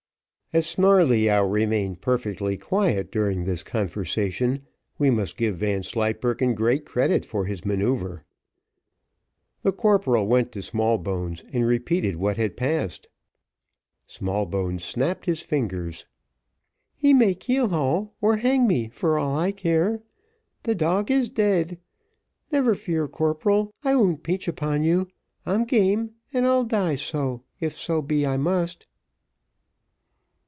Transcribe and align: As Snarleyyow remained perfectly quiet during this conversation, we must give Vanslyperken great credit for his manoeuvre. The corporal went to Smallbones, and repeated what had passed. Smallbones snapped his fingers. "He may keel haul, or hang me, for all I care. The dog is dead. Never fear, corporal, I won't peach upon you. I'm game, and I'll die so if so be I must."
As 0.53 0.67
Snarleyyow 0.67 1.45
remained 1.49 2.01
perfectly 2.01 2.57
quiet 2.57 3.09
during 3.09 3.45
this 3.45 3.63
conversation, 3.63 4.63
we 4.97 5.09
must 5.09 5.37
give 5.37 5.55
Vanslyperken 5.55 6.55
great 6.55 6.85
credit 6.85 7.23
for 7.23 7.45
his 7.45 7.63
manoeuvre. 7.63 8.25
The 9.61 9.71
corporal 9.71 10.27
went 10.27 10.51
to 10.51 10.61
Smallbones, 10.61 11.45
and 11.53 11.65
repeated 11.65 12.17
what 12.17 12.35
had 12.35 12.57
passed. 12.57 13.07
Smallbones 14.07 14.83
snapped 14.83 15.25
his 15.25 15.41
fingers. 15.41 16.05
"He 16.97 17.13
may 17.13 17.33
keel 17.33 17.69
haul, 17.69 18.13
or 18.19 18.35
hang 18.35 18.67
me, 18.67 18.89
for 18.89 19.17
all 19.17 19.33
I 19.37 19.53
care. 19.53 20.03
The 20.63 20.75
dog 20.75 21.09
is 21.09 21.29
dead. 21.29 21.79
Never 22.51 22.75
fear, 22.75 23.07
corporal, 23.07 23.73
I 23.85 23.95
won't 23.95 24.21
peach 24.21 24.49
upon 24.49 24.83
you. 24.83 25.07
I'm 25.45 25.63
game, 25.63 26.15
and 26.33 26.45
I'll 26.45 26.65
die 26.65 26.95
so 26.95 27.43
if 27.61 27.79
so 27.79 28.01
be 28.01 28.25
I 28.27 28.35
must." 28.35 28.85